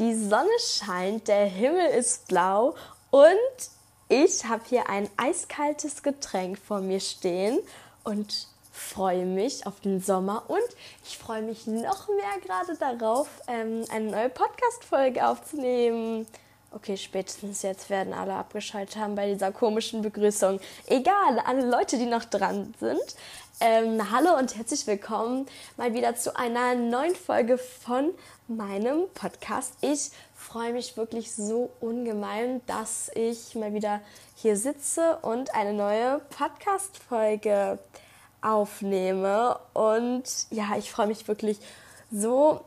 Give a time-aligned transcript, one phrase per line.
[0.00, 2.74] Die Sonne scheint, der Himmel ist blau
[3.10, 3.30] und
[4.08, 7.58] ich habe hier ein eiskaltes Getränk vor mir stehen
[8.02, 10.64] und freue mich auf den Sommer und
[11.04, 16.26] ich freue mich noch mehr gerade darauf, ähm, eine neue Podcast-Folge aufzunehmen.
[16.72, 20.60] Okay, spätestens jetzt werden alle abgeschaltet haben bei dieser komischen Begrüßung.
[20.86, 23.16] Egal, alle Leute, die noch dran sind.
[23.62, 25.44] Ähm, hallo und herzlich willkommen
[25.76, 28.14] mal wieder zu einer neuen Folge von
[28.48, 29.74] meinem Podcast.
[29.82, 34.00] Ich freue mich wirklich so ungemein, dass ich mal wieder
[34.34, 37.78] hier sitze und eine neue Podcast-Folge
[38.40, 39.58] aufnehme.
[39.74, 41.58] Und ja, ich freue mich wirklich
[42.10, 42.64] so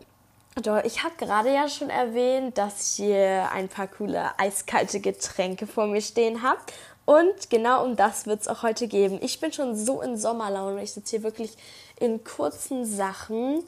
[0.84, 5.88] ich habe gerade ja schon erwähnt, dass ich hier ein paar coole eiskalte Getränke vor
[5.88, 6.60] mir stehen habe.
[7.06, 9.20] Und genau um das wird es auch heute geben.
[9.22, 10.82] Ich bin schon so in Sommerlaune.
[10.82, 11.58] Ich sitze hier wirklich
[12.00, 13.64] in kurzen Sachen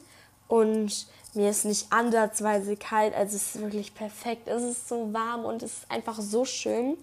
[0.48, 3.14] und mir ist nicht ansatzweise kalt.
[3.14, 4.48] Also es ist wirklich perfekt.
[4.48, 6.96] Es ist so warm und es ist einfach so schön.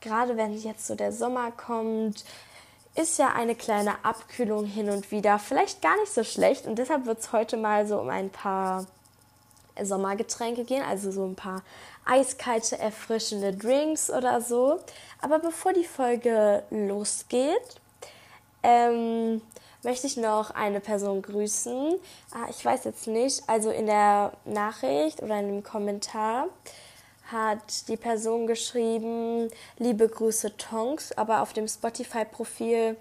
[0.00, 2.24] Gerade wenn jetzt so der Sommer kommt,
[2.94, 6.66] ist ja eine kleine Abkühlung hin und wieder vielleicht gar nicht so schlecht.
[6.66, 8.86] Und deshalb wird es heute mal so um ein paar
[9.82, 11.62] Sommergetränke gehen, also so ein paar
[12.04, 14.80] eiskalte, erfrischende Drinks oder so.
[15.20, 17.80] Aber bevor die Folge losgeht,
[18.62, 19.40] ähm,
[19.82, 21.94] möchte ich noch eine Person grüßen.
[22.32, 26.48] Ah, ich weiß jetzt nicht, also in der Nachricht oder in dem Kommentar
[27.30, 32.96] hat die Person geschrieben, liebe Grüße Tonks, aber auf dem Spotify-Profil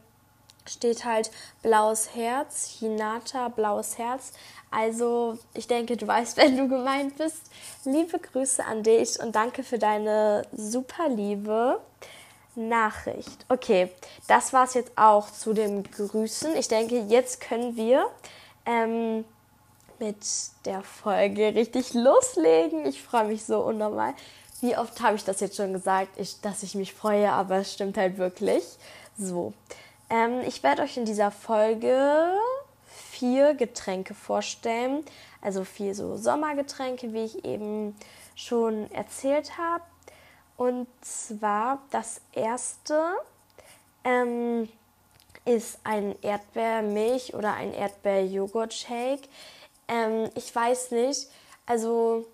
[0.69, 4.33] steht halt blaues Herz, Hinata, blaues Herz.
[4.69, 7.51] Also ich denke, du weißt, wenn du gemeint bist.
[7.85, 11.79] Liebe Grüße an dich und danke für deine super liebe
[12.55, 13.45] Nachricht.
[13.49, 13.91] Okay,
[14.27, 16.55] das war es jetzt auch zu dem Grüßen.
[16.55, 18.07] Ich denke, jetzt können wir
[18.65, 19.23] ähm,
[19.99, 20.17] mit
[20.65, 22.85] der Folge richtig loslegen.
[22.85, 24.13] Ich freue mich so unnormal.
[24.61, 27.73] Wie oft habe ich das jetzt schon gesagt, ich, dass ich mich freue, aber es
[27.73, 28.63] stimmt halt wirklich.
[29.17, 29.53] So,
[30.09, 32.33] ähm, ich werde euch in dieser Folge
[32.85, 35.03] vier Getränke vorstellen.
[35.41, 37.95] Also vier so Sommergetränke, wie ich eben
[38.35, 39.83] schon erzählt habe.
[40.55, 43.13] Und zwar das erste
[44.03, 44.69] ähm,
[45.45, 49.29] ist ein Erdbeermilch oder ein Erdbeerjoghurt-Shake.
[49.87, 51.27] Ähm, ich weiß nicht,
[51.65, 52.25] also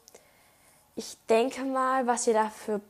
[0.96, 2.82] ich denke mal, was ihr dafür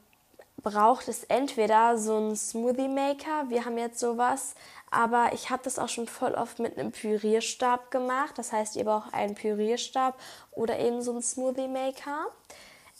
[0.63, 3.49] braucht, ist entweder so ein Smoothie Maker.
[3.49, 4.55] Wir haben jetzt sowas,
[4.89, 8.37] aber ich habe das auch schon voll oft mit einem Pürierstab gemacht.
[8.37, 10.19] Das heißt, ihr braucht einen Pürierstab
[10.51, 12.27] oder eben so einen Smoothie Maker.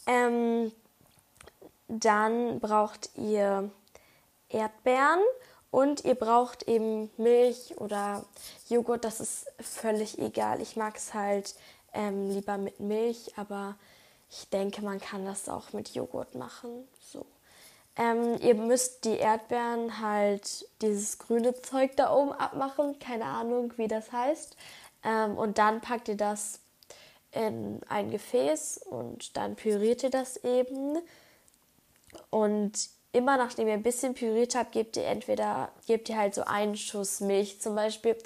[0.06, 0.72] Ähm,
[1.88, 3.70] dann braucht ihr
[4.50, 5.20] Erdbeeren
[5.72, 8.26] und ihr braucht eben Milch oder
[8.70, 9.06] Joghurt.
[9.06, 10.62] Das ist völlig egal.
[10.62, 11.56] Ich mag es halt
[11.94, 13.76] ähm, lieber mit Milch, aber
[14.30, 16.88] ich denke, man kann das auch mit Joghurt machen.
[17.02, 17.26] So.
[17.96, 23.88] Ähm, ihr müsst die Erdbeeren halt dieses grüne Zeug da oben abmachen, keine Ahnung, wie
[23.88, 24.58] das heißt.
[25.04, 26.60] Ähm, und dann packt ihr das
[27.32, 30.98] in ein Gefäß und dann püriert ihr das eben.
[32.30, 36.44] Und immer nachdem ihr ein bisschen püriert habt, gebt ihr entweder, gebt ihr halt so
[36.44, 38.18] einen Schuss Milch zum Beispiel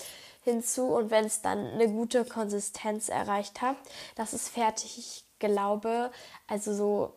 [0.44, 4.98] hinzu und wenn es dann eine gute Konsistenz erreicht habt, das ist fertig.
[4.98, 6.10] Ich glaube,
[6.48, 7.14] also so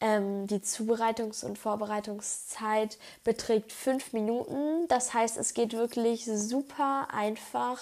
[0.00, 4.86] ähm, die Zubereitungs- und Vorbereitungszeit beträgt fünf Minuten.
[4.88, 7.80] Das heißt, es geht wirklich super einfach.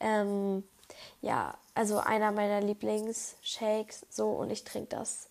[0.00, 0.64] Ähm,
[1.20, 5.28] ja, also einer meiner Lieblingsshakes so und ich trinke das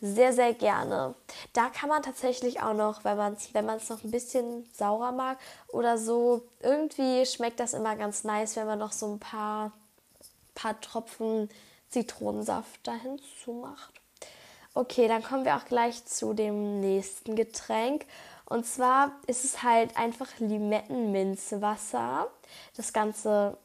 [0.00, 1.14] sehr, sehr gerne.
[1.52, 5.38] Da kann man tatsächlich auch noch, wenn man es wenn noch ein bisschen saurer mag
[5.68, 9.72] oder so, irgendwie schmeckt das immer ganz nice, wenn man noch so ein paar,
[10.54, 11.48] paar Tropfen
[11.88, 14.00] Zitronensaft dahin zumacht.
[14.76, 18.04] Okay, dann kommen wir auch gleich zu dem nächsten Getränk.
[18.44, 22.30] Und zwar ist es halt einfach Limettenminzwasser.
[22.76, 23.56] Das Ganze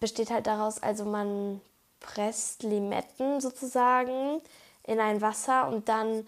[0.00, 1.60] besteht halt daraus, also man
[2.00, 4.40] presst Limetten sozusagen
[4.84, 6.26] in ein Wasser und dann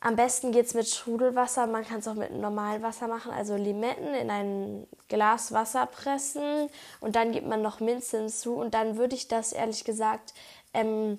[0.00, 1.66] am besten geht es mit Sprudelwasser.
[1.66, 3.32] Man kann es auch mit normalem Wasser machen.
[3.32, 8.54] Also Limetten in ein Glas Wasser pressen und dann gibt man noch Minze hinzu.
[8.54, 10.32] Und dann würde ich das ehrlich gesagt
[10.72, 11.18] ähm,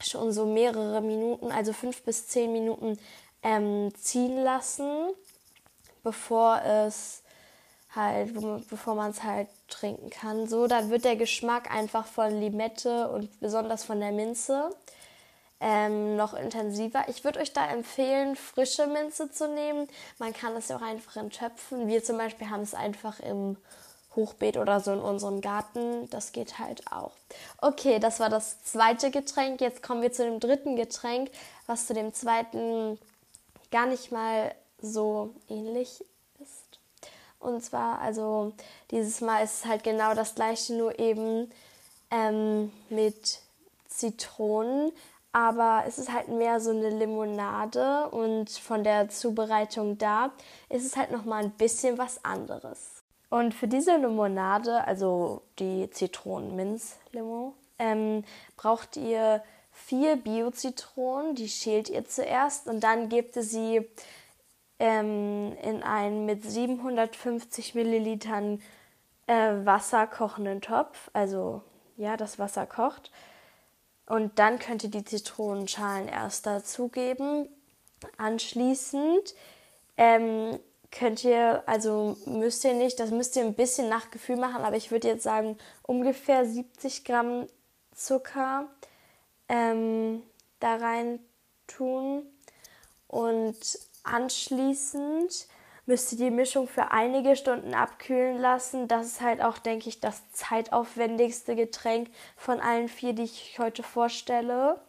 [0.00, 2.98] schon so mehrere Minuten, also fünf bis zehn Minuten
[3.42, 5.08] ähm, ziehen lassen,
[6.02, 7.22] bevor es
[7.94, 8.34] halt,
[8.68, 10.46] bevor man es halt trinken kann.
[10.46, 14.70] So, dann wird der Geschmack einfach von Limette und besonders von der Minze
[15.60, 17.04] ähm, noch intensiver.
[17.08, 19.88] Ich würde euch da empfehlen, frische Minze zu nehmen.
[20.18, 21.88] Man kann das ja auch einfach in Töpfen.
[21.88, 23.56] Wir zum Beispiel haben es einfach im
[24.16, 26.08] Hochbeet oder so in unserem Garten.
[26.10, 27.12] Das geht halt auch.
[27.60, 29.60] Okay, das war das zweite Getränk.
[29.60, 31.30] Jetzt kommen wir zu dem dritten Getränk,
[31.66, 32.98] was zu dem zweiten
[33.70, 36.04] gar nicht mal so ähnlich
[36.40, 36.80] ist.
[37.38, 38.52] Und zwar, also
[38.90, 41.50] dieses Mal ist es halt genau das gleiche, nur eben
[42.10, 43.40] ähm, mit
[43.86, 44.92] Zitronen.
[45.32, 50.32] Aber es ist halt mehr so eine Limonade und von der Zubereitung da
[50.68, 52.97] ist es halt nochmal ein bisschen was anderes.
[53.30, 58.24] Und für diese Limonade, also die Zitronen-Minz-Limo, ähm,
[58.56, 61.34] braucht ihr vier Bio-Zitronen.
[61.34, 63.88] Die schält ihr zuerst und dann gebt ihr sie
[64.78, 68.62] ähm, in einen mit 750 Millilitern
[69.26, 71.10] äh, Wasser kochenden Topf.
[71.12, 71.62] Also
[71.96, 73.10] ja, das Wasser kocht.
[74.06, 77.48] Und dann könnt ihr die Zitronenschalen erst dazugeben.
[78.16, 79.34] Anschließend
[79.98, 80.58] ähm,
[80.90, 84.76] könnt ihr, also müsst ihr nicht, das müsst ihr ein bisschen nach Gefühl machen, aber
[84.76, 87.46] ich würde jetzt sagen, ungefähr 70 Gramm
[87.94, 88.68] Zucker
[89.48, 90.22] ähm,
[90.60, 91.20] da rein
[91.66, 92.26] tun.
[93.06, 93.56] Und
[94.04, 95.48] anschließend
[95.86, 98.88] müsst ihr die Mischung für einige Stunden abkühlen lassen.
[98.88, 103.82] Das ist halt auch, denke ich, das zeitaufwendigste Getränk von allen vier, die ich heute
[103.82, 104.80] vorstelle.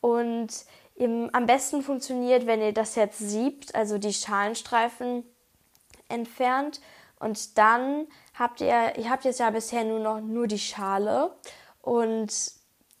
[0.00, 5.24] Und im, am besten funktioniert, wenn ihr das jetzt siebt, also die Schalenstreifen
[6.08, 6.80] entfernt.
[7.18, 11.34] Und dann habt ihr, ihr habt jetzt ja bisher nur noch nur die Schale.
[11.80, 12.32] Und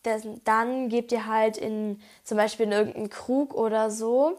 [0.02, 4.38] das, dann gebt ihr halt in zum Beispiel in irgendeinen Krug oder so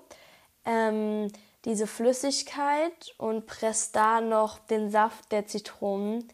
[0.65, 1.31] ähm,
[1.65, 6.27] diese Flüssigkeit und presst da noch den Saft der Zitronen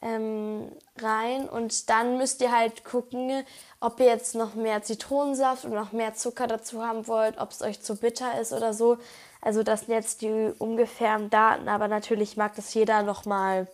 [0.00, 3.44] ähm, rein und dann müsst ihr halt gucken,
[3.80, 7.62] ob ihr jetzt noch mehr Zitronensaft und noch mehr Zucker dazu haben wollt, ob es
[7.62, 8.98] euch zu bitter ist oder so.
[9.40, 13.66] Also das sind jetzt die ungefähren Daten, aber natürlich mag das jeder noch mal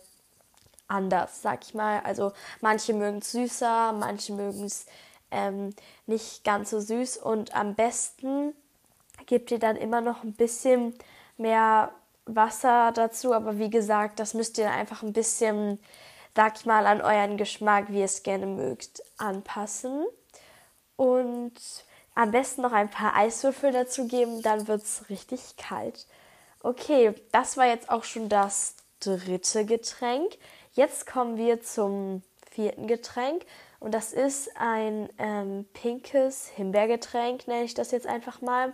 [0.87, 2.01] anders, sag ich mal.
[2.03, 2.31] Also
[2.61, 4.85] manche mögen es süßer, manche mögen es
[5.31, 5.73] ähm,
[6.05, 8.53] nicht ganz so süß und am besten
[9.25, 10.93] gebt ihr dann immer noch ein bisschen
[11.37, 11.91] mehr
[12.25, 15.79] Wasser dazu, aber wie gesagt, das müsst ihr einfach ein bisschen
[16.35, 20.05] sag ich mal, an euren Geschmack, wie ihr es gerne mögt, anpassen.
[20.97, 21.53] Und
[22.13, 26.07] am besten noch ein paar Eiswürfel dazu geben, dann wird es richtig kalt.
[26.61, 30.37] Okay, das war jetzt auch schon das dritte Getränk.
[30.73, 32.21] Jetzt kommen wir zum
[32.51, 33.45] vierten Getränk.
[33.79, 38.73] Und das ist ein ähm, pinkes Himbeergetränk, nenne ich das jetzt einfach mal.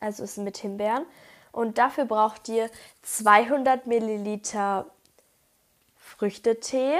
[0.00, 1.06] Also ist mit Himbeeren.
[1.52, 2.70] Und dafür braucht ihr
[3.02, 4.86] 200 Milliliter
[6.08, 6.96] Früchtetee.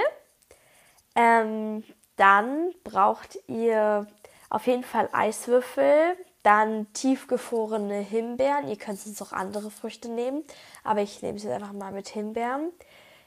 [1.15, 1.83] Ähm,
[2.15, 4.07] dann braucht ihr
[4.49, 8.67] auf jeden Fall Eiswürfel, dann tiefgefrorene Himbeeren.
[8.67, 10.43] Ihr könnt jetzt auch andere Früchte nehmen,
[10.83, 12.71] aber ich nehme es jetzt einfach mal mit Himbeeren.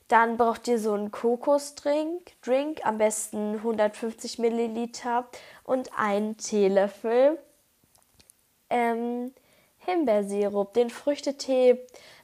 [0.09, 5.27] Dann braucht ihr so einen Kokosdrink, Drink, am besten 150 Milliliter
[5.65, 7.39] und einen Teelöffel
[8.69, 9.33] ähm,
[9.79, 10.75] Himbeersirup.
[10.75, 11.79] Den Früchtetee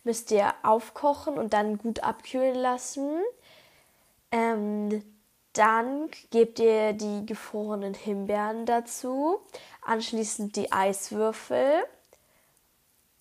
[0.05, 3.21] müsst ihr aufkochen und dann gut abkühlen lassen.
[4.31, 5.03] Ähm,
[5.53, 9.41] dann gebt ihr die gefrorenen Himbeeren dazu,
[9.83, 11.85] anschließend die Eiswürfel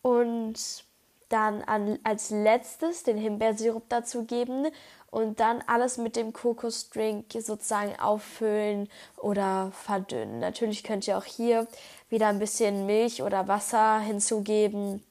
[0.02, 0.86] und
[1.30, 4.68] dann an, als letztes den Himbeersirup dazugeben
[5.10, 10.40] und dann alles mit dem Kokosdrink sozusagen auffüllen oder verdünnen.
[10.40, 11.68] Natürlich könnt ihr auch hier
[12.10, 15.04] wieder ein bisschen Milch oder Wasser hinzugeben,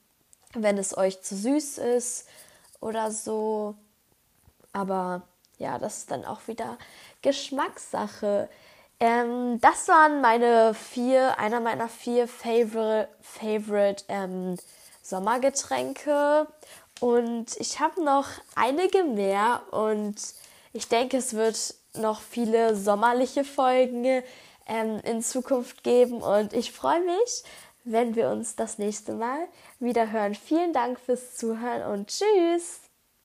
[0.53, 2.27] wenn es euch zu süß ist
[2.79, 3.75] oder so.
[4.71, 5.23] Aber
[5.57, 6.77] ja, das ist dann auch wieder
[7.21, 8.49] Geschmackssache.
[8.99, 14.57] Ähm, das waren meine vier, einer meiner vier Favorite, Favorite ähm,
[15.01, 16.47] Sommergetränke.
[16.99, 20.15] Und ich habe noch einige mehr und
[20.73, 24.23] ich denke, es wird noch viele sommerliche Folgen
[24.67, 26.21] ähm, in Zukunft geben.
[26.21, 27.43] Und ich freue mich,
[27.83, 29.47] wenn wir uns das nächste Mal
[29.79, 30.35] wieder hören.
[30.35, 32.86] Vielen Dank fürs Zuhören und tschüss!